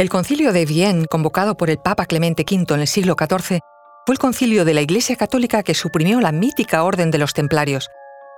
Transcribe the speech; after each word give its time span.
El 0.00 0.08
concilio 0.08 0.54
de 0.54 0.64
Vienne, 0.64 1.04
convocado 1.04 1.58
por 1.58 1.68
el 1.68 1.76
Papa 1.76 2.06
Clemente 2.06 2.46
V 2.50 2.72
en 2.72 2.80
el 2.80 2.86
siglo 2.86 3.16
XIV, 3.18 3.58
fue 4.06 4.14
el 4.14 4.18
concilio 4.18 4.64
de 4.64 4.72
la 4.72 4.80
Iglesia 4.80 5.14
Católica 5.14 5.62
que 5.62 5.74
suprimió 5.74 6.22
la 6.22 6.32
mítica 6.32 6.84
Orden 6.84 7.10
de 7.10 7.18
los 7.18 7.34
Templarios. 7.34 7.90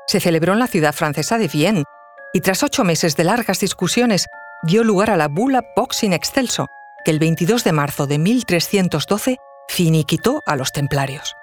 Se 0.09 0.19
celebró 0.19 0.54
en 0.54 0.59
la 0.59 0.67
ciudad 0.67 0.93
francesa 0.93 1.38
de 1.38 1.46
Vienne 1.46 1.85
y 2.33 2.40
tras 2.40 2.64
ocho 2.64 2.83
meses 2.83 3.14
de 3.14 3.22
largas 3.22 3.61
discusiones 3.61 4.27
dio 4.64 4.83
lugar 4.83 5.09
a 5.11 5.17
la 5.17 5.29
bula 5.29 5.62
Vox 5.77 6.03
in 6.03 6.14
Excelso, 6.14 6.67
que 7.05 7.12
el 7.12 7.21
22 7.21 7.63
de 7.63 7.71
marzo 7.71 8.09
de 8.09 8.19
1312 8.19 9.37
finiquitó 9.69 10.43
a 10.47 10.57
los 10.57 10.73
templarios. 10.73 11.37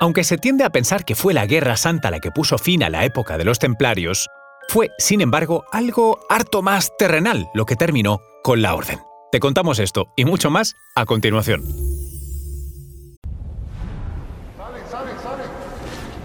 Aunque 0.00 0.24
se 0.24 0.36
tiende 0.36 0.64
a 0.64 0.70
pensar 0.70 1.04
que 1.04 1.14
fue 1.14 1.32
la 1.32 1.46
Guerra 1.46 1.76
Santa 1.76 2.10
la 2.10 2.18
que 2.18 2.32
puso 2.32 2.58
fin 2.58 2.82
a 2.82 2.90
la 2.90 3.04
época 3.04 3.38
de 3.38 3.44
los 3.44 3.60
templarios, 3.60 4.26
fue, 4.68 4.90
sin 4.98 5.20
embargo, 5.20 5.62
algo 5.70 6.18
harto 6.28 6.60
más 6.60 6.90
terrenal 6.98 7.48
lo 7.54 7.66
que 7.66 7.76
terminó 7.76 8.18
con 8.42 8.62
la 8.62 8.74
orden. 8.74 8.98
Te 9.30 9.38
contamos 9.38 9.78
esto 9.78 10.12
y 10.16 10.24
mucho 10.24 10.50
más 10.50 10.74
a 10.96 11.06
continuación. 11.06 11.62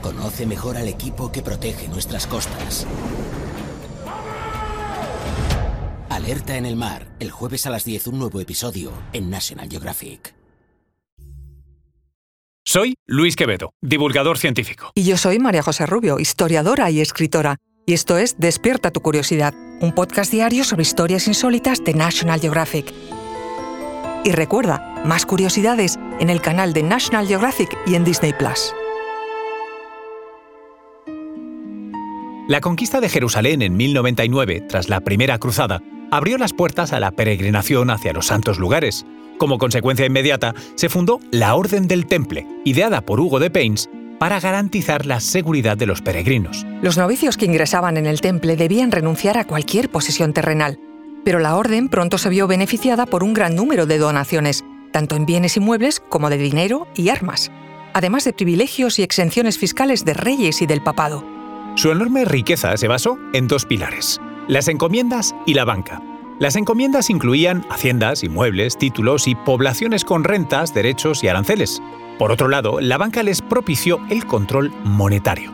Conoce 0.01 0.47
mejor 0.47 0.77
al 0.77 0.87
equipo 0.87 1.31
que 1.31 1.43
protege 1.43 1.87
nuestras 1.87 2.25
costas. 2.25 2.87
Alerta 6.09 6.57
en 6.57 6.65
el 6.65 6.75
mar, 6.75 7.07
el 7.19 7.29
jueves 7.29 7.67
a 7.67 7.69
las 7.69 7.85
10 7.85 8.07
un 8.07 8.19
nuevo 8.19 8.39
episodio 8.39 8.91
en 9.13 9.29
National 9.29 9.69
Geographic. 9.69 10.33
Soy 12.63 12.95
Luis 13.05 13.35
Quevedo, 13.35 13.73
divulgador 13.81 14.39
científico. 14.39 14.91
Y 14.95 15.03
yo 15.03 15.17
soy 15.17 15.37
María 15.37 15.61
José 15.61 15.85
Rubio, 15.85 16.19
historiadora 16.19 16.89
y 16.89 17.01
escritora. 17.01 17.57
Y 17.85 17.93
esto 17.93 18.17
es 18.17 18.39
Despierta 18.39 18.89
tu 18.89 19.01
curiosidad, 19.01 19.53
un 19.81 19.91
podcast 19.93 20.31
diario 20.31 20.63
sobre 20.63 20.83
historias 20.83 21.27
insólitas 21.27 21.83
de 21.83 21.93
National 21.93 22.39
Geographic. 22.39 22.93
Y 24.23 24.31
recuerda, 24.31 25.01
más 25.05 25.25
curiosidades 25.25 25.99
en 26.19 26.29
el 26.29 26.41
canal 26.41 26.73
de 26.73 26.83
National 26.83 27.27
Geographic 27.27 27.77
y 27.85 27.95
en 27.95 28.03
Disney 28.03 28.33
Plus. 28.33 28.73
La 32.47 32.61
conquista 32.61 33.01
de 33.01 33.09
Jerusalén 33.09 33.61
en 33.61 33.75
1099, 33.75 34.61
tras 34.69 34.87
la 34.87 35.01
Primera 35.01 35.39
Cruzada, 35.39 35.81
abrió 36.11 36.37
las 36.37 36.53
puertas 36.53 36.93
a 36.93 36.99
la 36.99 37.11
peregrinación 37.11 37.89
hacia 37.89 38.13
los 38.13 38.27
santos 38.27 38.59
lugares. 38.59 39.05
Como 39.39 39.57
consecuencia 39.57 40.05
inmediata, 40.05 40.53
se 40.75 40.89
fundó 40.89 41.19
la 41.31 41.55
Orden 41.55 41.87
del 41.87 42.05
Temple, 42.05 42.47
ideada 42.63 43.01
por 43.01 43.19
Hugo 43.19 43.39
de 43.39 43.49
Paynes 43.49 43.89
para 44.19 44.39
garantizar 44.39 45.05
la 45.05 45.19
seguridad 45.19 45.77
de 45.77 45.85
los 45.85 46.01
peregrinos. 46.01 46.65
Los 46.81 46.97
novicios 46.97 47.37
que 47.37 47.45
ingresaban 47.45 47.97
en 47.97 48.05
el 48.05 48.21
temple 48.21 48.55
debían 48.55 48.91
renunciar 48.91 49.37
a 49.37 49.45
cualquier 49.45 49.89
posesión 49.89 50.33
terrenal, 50.33 50.79
pero 51.23 51.39
la 51.39 51.55
orden 51.55 51.89
pronto 51.89 52.17
se 52.17 52.29
vio 52.29 52.47
beneficiada 52.47 53.05
por 53.05 53.23
un 53.23 53.33
gran 53.33 53.55
número 53.55 53.85
de 53.85 53.97
donaciones, 53.97 54.63
tanto 54.91 55.15
en 55.15 55.25
bienes 55.25 55.57
y 55.57 55.59
muebles 55.59 55.99
como 55.99 56.29
de 56.29 56.37
dinero 56.37 56.87
y 56.95 57.09
armas, 57.09 57.51
además 57.93 58.23
de 58.23 58.33
privilegios 58.33 58.99
y 58.99 59.03
exenciones 59.03 59.57
fiscales 59.57 60.05
de 60.05 60.13
reyes 60.13 60.61
y 60.61 60.67
del 60.67 60.83
papado. 60.83 61.25
Su 61.75 61.91
enorme 61.91 62.23
riqueza 62.25 62.77
se 62.77 62.87
basó 62.87 63.17
en 63.33 63.47
dos 63.47 63.65
pilares, 63.65 64.21
las 64.47 64.67
encomiendas 64.67 65.35
y 65.45 65.55
la 65.55 65.65
banca. 65.65 66.01
Las 66.39 66.55
encomiendas 66.57 67.09
incluían 67.09 67.65
haciendas, 67.69 68.23
inmuebles, 68.23 68.77
títulos 68.77 69.27
y 69.27 69.35
poblaciones 69.35 70.03
con 70.03 70.23
rentas, 70.23 70.73
derechos 70.73 71.23
y 71.23 71.29
aranceles. 71.29 71.81
Por 72.17 72.31
otro 72.31 72.47
lado, 72.47 72.79
la 72.79 72.97
banca 72.97 73.23
les 73.23 73.41
propició 73.41 73.99
el 74.09 74.25
control 74.25 74.71
monetario. 74.83 75.51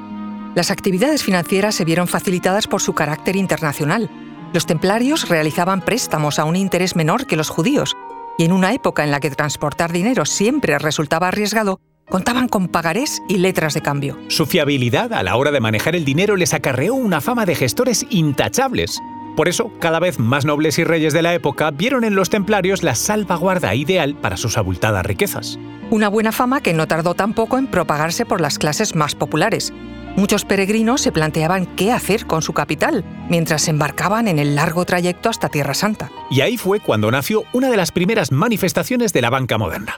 Las 0.53 0.69
actividades 0.69 1.23
financieras 1.23 1.75
se 1.75 1.85
vieron 1.85 2.07
facilitadas 2.07 2.67
por 2.67 2.81
su 2.81 2.93
carácter 2.93 3.35
internacional. 3.35 4.09
Los 4.53 4.65
templarios 4.65 5.29
realizaban 5.29 5.81
préstamos 5.81 6.39
a 6.39 6.45
un 6.45 6.55
interés 6.55 6.95
menor 6.95 7.25
que 7.25 7.37
los 7.37 7.49
judíos, 7.49 7.95
y 8.37 8.43
en 8.43 8.51
una 8.51 8.73
época 8.73 9.03
en 9.03 9.11
la 9.11 9.19
que 9.19 9.31
transportar 9.31 9.91
dinero 9.91 10.25
siempre 10.25 10.77
resultaba 10.77 11.29
arriesgado, 11.29 11.79
contaban 12.09 12.49
con 12.49 12.67
pagarés 12.67 13.21
y 13.29 13.37
letras 13.37 13.73
de 13.73 13.81
cambio. 13.81 14.19
Su 14.27 14.45
fiabilidad 14.45 15.13
a 15.13 15.23
la 15.23 15.37
hora 15.37 15.51
de 15.51 15.61
manejar 15.61 15.95
el 15.95 16.05
dinero 16.05 16.35
les 16.35 16.53
acarreó 16.53 16.93
una 16.93 17.21
fama 17.21 17.45
de 17.45 17.55
gestores 17.55 18.05
intachables. 18.09 18.99
Por 19.35 19.47
eso, 19.47 19.71
cada 19.79 19.99
vez 19.99 20.19
más 20.19 20.45
nobles 20.45 20.77
y 20.77 20.83
reyes 20.83 21.13
de 21.13 21.21
la 21.21 21.33
época 21.33 21.71
vieron 21.71 22.03
en 22.03 22.15
los 22.15 22.29
templarios 22.29 22.83
la 22.83 22.95
salvaguarda 22.95 23.73
ideal 23.75 24.15
para 24.15 24.37
sus 24.37 24.57
abultadas 24.57 25.05
riquezas. 25.05 25.57
Una 25.89 26.09
buena 26.09 26.31
fama 26.31 26.61
que 26.61 26.73
no 26.73 26.87
tardó 26.87 27.15
tampoco 27.15 27.57
en 27.57 27.67
propagarse 27.67 28.25
por 28.25 28.41
las 28.41 28.57
clases 28.57 28.95
más 28.95 29.15
populares. 29.15 29.73
Muchos 30.15 30.43
peregrinos 30.43 31.01
se 31.01 31.11
planteaban 31.11 31.65
qué 31.65 31.91
hacer 31.91 32.25
con 32.25 32.41
su 32.41 32.53
capital 32.53 33.05
mientras 33.29 33.63
se 33.63 33.71
embarcaban 33.71 34.27
en 34.27 34.39
el 34.39 34.55
largo 34.55 34.85
trayecto 34.85 35.29
hasta 35.29 35.49
Tierra 35.49 35.73
Santa. 35.73 36.11
Y 36.29 36.41
ahí 36.41 36.57
fue 36.57 36.81
cuando 36.81 37.09
nació 37.11 37.43
una 37.53 37.69
de 37.69 37.77
las 37.77 37.91
primeras 37.91 38.31
manifestaciones 38.31 39.13
de 39.13 39.21
la 39.21 39.29
banca 39.29 39.57
moderna. 39.57 39.97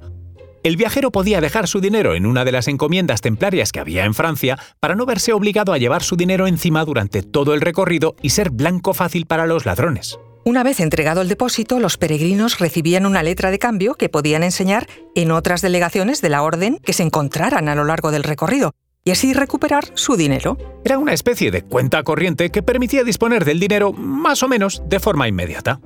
El 0.63 0.78
viajero 0.78 1.12
podía 1.12 1.41
dejar 1.41 1.68
su 1.68 1.81
dinero 1.81 2.16
en 2.16 2.25
una 2.25 2.46
de 2.46 2.53
las 2.53 2.69
encomiendas 2.69 3.19
templarias 3.19 3.74
que 3.74 3.81
había 3.81 4.06
en 4.06 4.13
Francia 4.13 4.57
para 4.79 4.96
no 4.96 5.06
verse 5.06 5.34
obligado 5.34 5.74
a 5.74 5.78
llevar 5.78 6.03
su 6.03 6.16
dinero 6.16 6.47
encima 6.47 6.85
durante 6.85 7.22
todo 7.22 7.53
el 7.53 7.59
recorrido 7.59 8.16
y 8.22 8.29
ser 8.29 8.50
blanco 8.50 8.94
fácil 8.94 9.25
para 9.25 9.46
los 9.46 9.66
ladrones. 9.66 10.18
Una 10.46 10.63
vez 10.63 10.79
entregado 10.79 11.19
el 11.19 11.28
depósito, 11.28 11.81
los 11.81 11.97
peregrinos 11.97 12.59
recibían 12.59 13.06
una 13.06 13.24
letra 13.24 13.51
de 13.51 13.59
cambio 13.59 13.96
que 13.96 14.07
podían 14.07 14.41
enseñar 14.41 14.88
en 15.16 15.31
otras 15.31 15.62
delegaciones 15.62 16.22
de 16.22 16.29
la 16.29 16.41
orden 16.41 16.78
que 16.78 16.94
se 16.94 17.03
encontraran 17.03 17.68
a 17.68 17.75
lo 17.75 17.84
largo 17.84 18.12
del 18.12 18.24
recorrido, 18.24 18.74
y 19.03 19.12
así 19.12 19.34
recuperar 19.34 19.91
su 19.95 20.16
dinero. 20.16 20.57
Era 20.85 20.97
una 20.97 21.12
especie 21.12 21.51
de 21.51 21.63
cuenta 21.63 22.03
corriente 22.03 22.51
que 22.51 22.63
permitía 22.63 23.03
disponer 23.03 23.44
del 23.44 23.59
dinero 23.59 23.91
más 23.91 24.44
o 24.44 24.47
menos 24.47 24.81
de 24.88 25.01
forma 25.01 25.28
inmediata. 25.28 25.81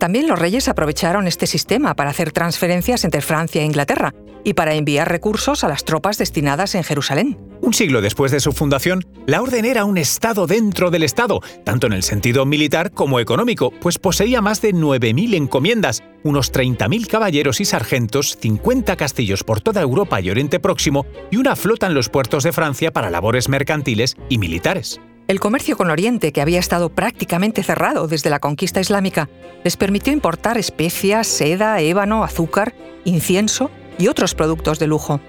También 0.00 0.28
los 0.28 0.38
reyes 0.38 0.66
aprovecharon 0.70 1.26
este 1.26 1.46
sistema 1.46 1.94
para 1.94 2.08
hacer 2.08 2.32
transferencias 2.32 3.04
entre 3.04 3.20
Francia 3.20 3.60
e 3.60 3.66
Inglaterra 3.66 4.14
y 4.42 4.54
para 4.54 4.72
enviar 4.72 5.10
recursos 5.10 5.62
a 5.62 5.68
las 5.68 5.84
tropas 5.84 6.16
destinadas 6.16 6.74
en 6.74 6.84
Jerusalén. 6.84 7.38
Un 7.60 7.74
siglo 7.74 8.00
después 8.00 8.32
de 8.32 8.40
su 8.40 8.52
fundación, 8.52 9.04
la 9.26 9.42
orden 9.42 9.66
era 9.66 9.84
un 9.84 9.98
Estado 9.98 10.46
dentro 10.46 10.90
del 10.90 11.02
Estado, 11.02 11.40
tanto 11.64 11.86
en 11.86 11.92
el 11.92 12.02
sentido 12.02 12.46
militar 12.46 12.92
como 12.92 13.20
económico, 13.20 13.74
pues 13.78 13.98
poseía 13.98 14.40
más 14.40 14.62
de 14.62 14.72
9.000 14.72 15.34
encomiendas, 15.34 16.02
unos 16.24 16.50
30.000 16.50 17.06
caballeros 17.06 17.60
y 17.60 17.66
sargentos, 17.66 18.38
50 18.40 18.96
castillos 18.96 19.44
por 19.44 19.60
toda 19.60 19.82
Europa 19.82 20.18
y 20.22 20.30
Oriente 20.30 20.60
Próximo 20.60 21.04
y 21.30 21.36
una 21.36 21.56
flota 21.56 21.86
en 21.86 21.92
los 21.92 22.08
puertos 22.08 22.42
de 22.42 22.52
Francia 22.52 22.90
para 22.90 23.10
labores 23.10 23.50
mercantiles 23.50 24.16
y 24.30 24.38
militares. 24.38 24.98
El 25.30 25.38
comercio 25.38 25.76
con 25.76 25.90
Oriente, 25.90 26.32
que 26.32 26.40
había 26.40 26.58
estado 26.58 26.88
prácticamente 26.88 27.62
cerrado 27.62 28.08
desde 28.08 28.30
la 28.30 28.40
conquista 28.40 28.80
islámica, 28.80 29.28
les 29.62 29.76
permitió 29.76 30.12
importar 30.12 30.58
especias, 30.58 31.28
seda, 31.28 31.80
ébano, 31.80 32.24
azúcar, 32.24 32.74
incienso 33.04 33.70
y 33.96 34.08
otros 34.08 34.34
productos 34.34 34.80
de 34.80 34.88
lujo. 34.88 35.20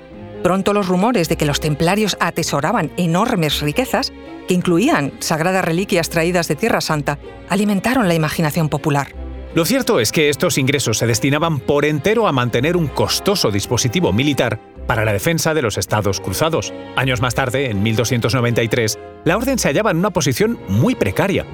Pronto 0.41 0.73
los 0.73 0.87
rumores 0.87 1.29
de 1.29 1.37
que 1.37 1.45
los 1.45 1.59
templarios 1.59 2.17
atesoraban 2.19 2.91
enormes 2.97 3.61
riquezas, 3.61 4.11
que 4.47 4.55
incluían 4.55 5.13
sagradas 5.19 5.63
reliquias 5.63 6.09
traídas 6.09 6.47
de 6.47 6.55
Tierra 6.55 6.81
Santa, 6.81 7.19
alimentaron 7.47 8.07
la 8.07 8.15
imaginación 8.15 8.69
popular. 8.69 9.13
Lo 9.53 9.65
cierto 9.65 9.99
es 9.99 10.11
que 10.11 10.29
estos 10.29 10.57
ingresos 10.57 10.97
se 10.97 11.05
destinaban 11.05 11.59
por 11.59 11.85
entero 11.85 12.27
a 12.27 12.31
mantener 12.31 12.75
un 12.75 12.87
costoso 12.87 13.51
dispositivo 13.51 14.11
militar 14.11 14.59
para 14.87 15.05
la 15.05 15.13
defensa 15.13 15.53
de 15.53 15.61
los 15.61 15.77
estados 15.77 16.19
cruzados. 16.19 16.73
Años 16.95 17.21
más 17.21 17.35
tarde, 17.35 17.69
en 17.69 17.83
1293, 17.83 18.97
la 19.25 19.37
orden 19.37 19.59
se 19.59 19.67
hallaba 19.67 19.91
en 19.91 19.97
una 19.97 20.11
posición 20.11 20.59
muy 20.67 20.95
precaria. 20.95 21.45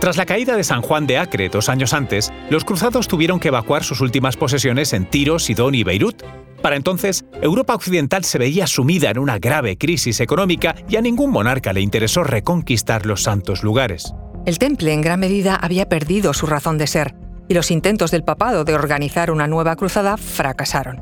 Tras 0.00 0.16
la 0.16 0.26
caída 0.26 0.56
de 0.56 0.62
San 0.62 0.82
Juan 0.82 1.06
de 1.06 1.18
Acre 1.18 1.48
dos 1.48 1.68
años 1.68 1.92
antes, 1.92 2.32
los 2.50 2.64
cruzados 2.64 3.08
tuvieron 3.08 3.40
que 3.40 3.48
evacuar 3.48 3.82
sus 3.82 4.00
últimas 4.00 4.36
posesiones 4.36 4.92
en 4.92 5.06
Tiro, 5.06 5.38
Sidón 5.40 5.74
y 5.74 5.82
Beirut. 5.82 6.22
Para 6.62 6.76
entonces, 6.76 7.24
Europa 7.42 7.74
Occidental 7.74 8.24
se 8.24 8.38
veía 8.38 8.66
sumida 8.66 9.10
en 9.10 9.18
una 9.18 9.38
grave 9.38 9.76
crisis 9.76 10.20
económica 10.20 10.76
y 10.88 10.96
a 10.96 11.00
ningún 11.00 11.30
monarca 11.30 11.72
le 11.72 11.80
interesó 11.80 12.22
reconquistar 12.22 13.06
los 13.06 13.22
santos 13.22 13.64
lugares. 13.64 14.14
El 14.46 14.58
temple 14.58 14.92
en 14.92 15.02
gran 15.02 15.20
medida 15.20 15.56
había 15.56 15.88
perdido 15.88 16.32
su 16.32 16.46
razón 16.46 16.78
de 16.78 16.86
ser, 16.86 17.14
y 17.48 17.54
los 17.54 17.70
intentos 17.70 18.10
del 18.10 18.24
papado 18.24 18.64
de 18.64 18.74
organizar 18.74 19.30
una 19.30 19.46
nueva 19.46 19.74
cruzada 19.76 20.16
fracasaron. 20.16 21.00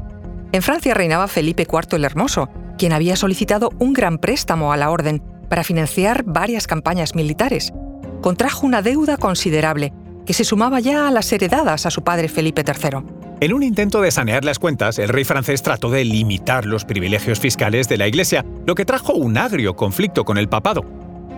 En 0.52 0.62
Francia 0.62 0.94
reinaba 0.94 1.28
Felipe 1.28 1.66
IV 1.70 1.96
el 1.96 2.04
Hermoso, 2.04 2.48
quien 2.78 2.92
había 2.92 3.16
solicitado 3.16 3.70
un 3.78 3.92
gran 3.92 4.18
préstamo 4.18 4.72
a 4.72 4.76
la 4.76 4.90
orden 4.90 5.22
para 5.48 5.64
financiar 5.64 6.24
varias 6.24 6.66
campañas 6.66 7.14
militares. 7.14 7.72
Contrajo 8.20 8.66
una 8.66 8.82
deuda 8.82 9.16
considerable, 9.16 9.92
que 10.26 10.32
se 10.32 10.44
sumaba 10.44 10.80
ya 10.80 11.06
a 11.06 11.10
las 11.10 11.32
heredadas 11.32 11.86
a 11.86 11.90
su 11.90 12.02
padre 12.02 12.28
Felipe 12.28 12.64
III. 12.66 12.98
En 13.40 13.52
un 13.52 13.62
intento 13.62 14.00
de 14.00 14.10
sanear 14.10 14.44
las 14.44 14.58
cuentas, 14.58 14.98
el 14.98 15.10
rey 15.10 15.24
francés 15.24 15.62
trató 15.62 15.90
de 15.90 16.04
limitar 16.04 16.64
los 16.64 16.84
privilegios 16.84 17.38
fiscales 17.38 17.88
de 17.88 17.98
la 17.98 18.08
Iglesia, 18.08 18.44
lo 18.66 18.74
que 18.74 18.86
trajo 18.86 19.12
un 19.12 19.36
agrio 19.36 19.76
conflicto 19.76 20.24
con 20.24 20.38
el 20.38 20.48
papado. 20.48 20.84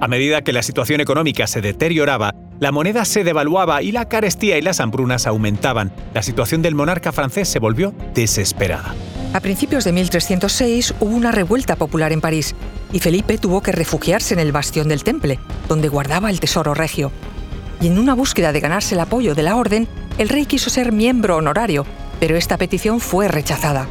A 0.01 0.07
medida 0.07 0.43
que 0.43 0.53
la 0.53 0.63
situación 0.63 1.01
económica 1.01 1.49
se 1.49 1.61
deterioraba, 1.61 2.33
la 2.61 2.71
moneda 2.71 3.05
se 3.05 3.25
devaluaba 3.25 3.83
y 3.83 3.91
la 3.91 4.09
carestía 4.09 4.59
y 4.59 4.63
las 4.63 4.79
hambrunas 4.79 5.27
aumentaban. 5.27 5.93
La 6.15 6.23
situación 6.23 6.63
del 6.63 6.77
monarca 6.77 7.11
francés 7.11 7.49
se 7.49 7.59
volvió 7.59 7.93
desesperada. 8.15 8.95
A 9.33 9.41
principios 9.41 9.85
de 9.85 9.93
1306 9.93 10.95
hubo 11.01 11.15
una 11.15 11.33
revuelta 11.33 11.77
popular 11.77 12.13
en 12.13 12.21
París 12.21 12.55
y 12.93 13.01
Felipe 13.01 13.39
tuvo 13.39 13.63
que 13.63 13.73
refugiarse 13.73 14.35
en 14.35 14.41
el 14.41 14.53
bastión 14.53 14.89
del 14.89 15.05
Temple, 15.05 15.39
donde 15.69 15.89
guardaba 15.89 16.31
el 16.31 16.41
tesoro 16.41 16.75
regio. 16.75 17.13
y 17.81 17.87
en 17.87 17.99
una 17.99 18.15
búsqueda 18.15 18.53
de 18.53 18.59
ganarse 18.59 18.97
el 18.97 19.01
apoyo 19.01 19.37
de 19.37 19.43
la 19.45 19.55
orden, 19.55 19.87
el 20.19 20.29
rey 20.29 20.47
quiso 20.47 20.69
ser 20.69 20.91
miembro 20.91 21.37
honorario, 21.37 21.87
pero 22.19 22.37
esta 22.37 22.57
petición 22.57 22.99
fue 22.99 23.29
rechazada. 23.29 23.87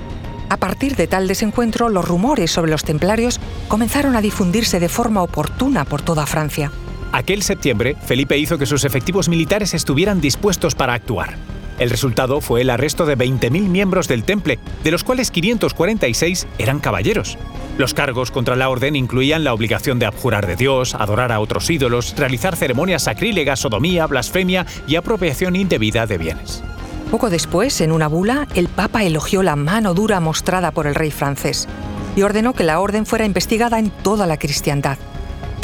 A 0.50 0.58
partir 0.58 0.96
de 0.96 1.08
tal 1.08 1.28
desencuentro, 1.28 1.90
los 1.90 2.06
rumores 2.06 2.52
sobre 2.52 2.72
los 2.72 2.84
templarios 2.84 3.40
comenzaron 3.68 4.16
a 4.16 4.22
difundirse 4.22 4.80
de 4.80 4.90
forma 4.90 5.22
oportuna 5.22 5.86
por 5.86 6.02
toda 6.02 6.26
Francia. 6.26 6.72
Aquel 7.12 7.44
septiembre, 7.44 7.96
Felipe 8.06 8.38
hizo 8.38 8.58
que 8.58 8.66
sus 8.66 8.84
efectivos 8.84 9.30
militares 9.30 9.74
estuvieran 9.74 10.20
dispuestos 10.20 10.76
para 10.76 10.94
actuar. 10.94 11.36
El 11.80 11.92
resultado 11.92 12.42
fue 12.42 12.62
el 12.62 12.72
arresto 12.72 13.06
de 13.06 13.18
20.000 13.18 13.70
miembros 13.70 14.08
del 14.08 14.24
Temple, 14.24 14.58
de 14.84 14.92
los 14.92 15.04
cuales 15.04 15.30
546 15.30 16.48
eran 16.58 16.80
caballeros. 16.80 17.38
Los 17.78 17.94
cargos 17.94 18.32
contra 18.32 18.56
la 18.56 18.70
orden 18.70 18.96
incluían 18.96 19.44
la 19.44 19.54
obligación 19.54 20.00
de 20.00 20.08
abjurar 20.08 20.48
de 20.48 20.56
Dios, 20.56 20.96
adorar 20.96 21.32
a 21.32 21.40
otros 21.40 21.70
ídolos, 21.70 22.16
realizar 22.18 22.56
ceremonias 22.56 23.04
sacrílegas, 23.04 23.60
sodomía, 23.60 24.08
blasfemia 24.08 24.66
y 24.88 24.96
apropiación 24.96 25.56
indebida 25.56 26.08
de 26.08 26.18
bienes. 26.18 26.64
Poco 27.12 27.30
después, 27.30 27.80
en 27.82 27.92
una 27.92 28.08
bula, 28.08 28.48
el 28.56 28.68
Papa 28.68 29.04
elogió 29.04 29.44
la 29.44 29.56
mano 29.56 29.94
dura 29.94 30.20
mostrada 30.20 30.72
por 30.72 30.88
el 30.88 30.96
rey 30.96 31.12
francés 31.12 31.68
y 32.16 32.24
ordenó 32.24 32.54
que 32.54 32.64
la 32.64 32.80
orden 32.80 33.06
fuera 33.06 33.26
investigada 33.26 33.78
en 33.78 33.92
toda 33.92 34.26
la 34.26 34.38
cristiandad. 34.38 34.98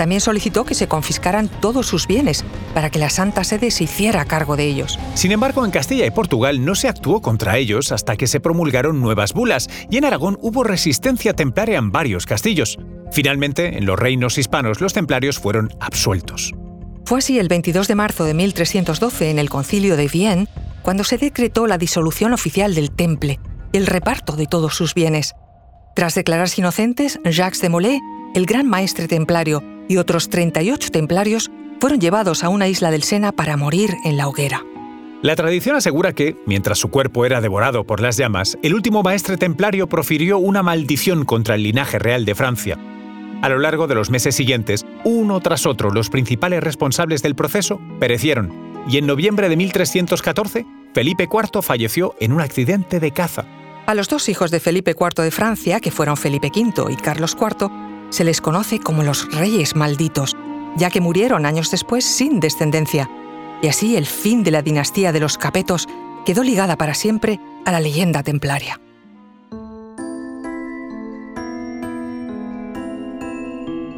También 0.03 0.19
solicitó 0.19 0.65
que 0.65 0.75
se 0.75 0.89
confiscaran 0.89 1.47
todos 1.47 1.87
sus 1.87 2.07
bienes 2.07 2.43
para 2.73 2.89
que 2.89 2.99
la 2.99 3.09
Santa 3.09 3.45
Sede 3.45 3.71
se 3.71 3.85
hiciera 3.85 4.25
cargo 4.25 4.57
de 4.57 4.65
ellos. 4.65 4.99
Sin 5.13 5.31
embargo, 5.31 5.63
en 5.63 5.71
Castilla 5.71 6.05
y 6.05 6.11
Portugal 6.11 6.65
no 6.65 6.75
se 6.75 6.89
actuó 6.89 7.21
contra 7.21 7.57
ellos 7.57 7.93
hasta 7.93 8.17
que 8.17 8.27
se 8.27 8.41
promulgaron 8.41 8.99
nuevas 8.99 9.31
bulas 9.31 9.69
y 9.89 9.95
en 9.95 10.03
Aragón 10.03 10.37
hubo 10.41 10.65
resistencia 10.65 11.31
templaria 11.31 11.77
en 11.77 11.93
varios 11.93 12.25
castillos. 12.25 12.77
Finalmente, 13.13 13.77
en 13.77 13.85
los 13.85 13.97
reinos 13.97 14.37
hispanos 14.37 14.81
los 14.81 14.91
templarios 14.91 15.39
fueron 15.39 15.69
absueltos. 15.79 16.51
Fue 17.05 17.19
así 17.19 17.39
el 17.39 17.47
22 17.47 17.87
de 17.87 17.95
marzo 17.95 18.25
de 18.25 18.33
1312 18.33 19.29
en 19.29 19.39
el 19.39 19.49
concilio 19.49 19.95
de 19.95 20.09
Vienne 20.09 20.49
cuando 20.81 21.05
se 21.05 21.17
decretó 21.17 21.65
la 21.65 21.77
disolución 21.77 22.33
oficial 22.33 22.75
del 22.75 22.91
Temple, 22.91 23.39
el 23.71 23.87
reparto 23.87 24.35
de 24.35 24.47
todos 24.47 24.75
sus 24.75 24.95
bienes. 24.95 25.33
Tras 25.95 26.13
declararse 26.13 26.59
inocentes, 26.59 27.21
Jacques 27.23 27.61
de 27.61 27.69
Molay, 27.69 28.01
el 28.35 28.45
gran 28.45 28.67
maestre 28.67 29.07
templario, 29.07 29.63
y 29.87 29.97
otros 29.97 30.29
38 30.29 30.89
templarios 30.91 31.51
fueron 31.79 31.99
llevados 31.99 32.43
a 32.43 32.49
una 32.49 32.67
isla 32.67 32.91
del 32.91 33.03
Sena 33.03 33.31
para 33.31 33.57
morir 33.57 33.95
en 34.05 34.17
la 34.17 34.27
hoguera. 34.27 34.63
La 35.21 35.35
tradición 35.35 35.77
asegura 35.77 36.11
que, 36.11 36.35
mientras 36.45 36.79
su 36.79 36.89
cuerpo 36.89 37.25
era 37.25 37.39
devorado 37.39 37.85
por 37.85 38.01
las 38.01 38.17
llamas, 38.17 38.57
el 38.61 38.73
último 38.73 39.03
maestre 39.03 39.37
templario 39.37 39.87
profirió 39.87 40.37
una 40.37 40.63
maldición 40.63 41.23
contra 41.23 41.55
el 41.55 41.63
linaje 41.63 41.97
real 41.97 42.25
de 42.25 42.35
Francia. 42.35 42.77
A 43.41 43.49
lo 43.49 43.57
largo 43.57 43.87
de 43.87 43.95
los 43.95 44.09
meses 44.09 44.35
siguientes, 44.35 44.85
uno 45.05 45.39
tras 45.39 45.65
otro, 45.65 45.91
los 45.91 46.09
principales 46.09 46.61
responsables 46.61 47.21
del 47.21 47.35
proceso 47.35 47.79
perecieron, 47.99 48.53
y 48.87 48.97
en 48.97 49.05
noviembre 49.05 49.47
de 49.47 49.55
1314, 49.55 50.65
Felipe 50.93 51.29
IV 51.31 51.61
falleció 51.61 52.15
en 52.19 52.33
un 52.33 52.41
accidente 52.41 52.99
de 52.99 53.11
caza. 53.11 53.45
A 53.85 53.95
los 53.95 54.07
dos 54.07 54.29
hijos 54.29 54.51
de 54.51 54.59
Felipe 54.59 54.95
IV 54.97 55.23
de 55.23 55.31
Francia, 55.31 55.79
que 55.79 55.91
fueron 55.91 56.15
Felipe 56.15 56.51
V 56.55 56.91
y 56.91 56.95
Carlos 56.95 57.35
IV, 57.39 57.69
se 58.13 58.23
les 58.23 58.41
conoce 58.41 58.79
como 58.79 59.01
los 59.01 59.27
reyes 59.33 59.75
malditos, 59.75 60.37
ya 60.77 60.91
que 60.91 61.01
murieron 61.01 61.47
años 61.47 61.71
después 61.71 62.05
sin 62.05 62.39
descendencia, 62.39 63.09
y 63.63 63.67
así 63.67 63.97
el 63.97 64.05
fin 64.05 64.43
de 64.43 64.51
la 64.51 64.61
dinastía 64.61 65.11
de 65.11 65.19
los 65.19 65.39
Capetos 65.39 65.87
quedó 66.23 66.43
ligada 66.43 66.77
para 66.77 66.93
siempre 66.93 67.39
a 67.65 67.71
la 67.71 67.79
leyenda 67.79 68.21
templaria. 68.21 68.79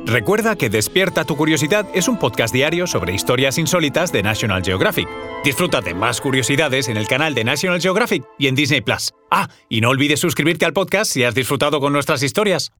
Recuerda 0.05 0.55
que 0.55 0.69
Despierta 0.69 1.25
tu 1.25 1.35
Curiosidad 1.35 1.85
es 1.93 2.07
un 2.07 2.17
podcast 2.17 2.53
diario 2.53 2.87
sobre 2.87 3.13
historias 3.13 3.57
insólitas 3.57 4.13
de 4.13 4.23
National 4.23 4.63
Geographic. 4.63 5.09
Disfruta 5.43 5.81
de 5.81 5.93
más 5.93 6.21
curiosidades 6.21 6.87
en 6.87 6.95
el 6.95 7.07
canal 7.07 7.33
de 7.33 7.43
National 7.43 7.81
Geographic 7.81 8.23
y 8.37 8.47
en 8.47 8.55
Disney 8.55 8.81
Plus. 8.81 9.11
Ah, 9.29 9.49
y 9.67 9.81
no 9.81 9.89
olvides 9.89 10.21
suscribirte 10.21 10.63
al 10.63 10.73
podcast 10.73 11.11
si 11.11 11.23
has 11.23 11.35
disfrutado 11.35 11.81
con 11.81 11.91
nuestras 11.91 12.23
historias. 12.23 12.71